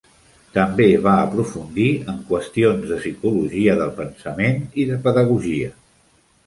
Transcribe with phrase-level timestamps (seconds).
[0.53, 5.75] També va aprofundir en qüestions de psicologia del pensament i de pedagogia.